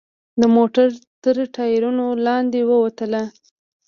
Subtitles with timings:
[0.39, 0.87] د موټر
[1.23, 3.23] تر ټایرونو لاندې ووتله.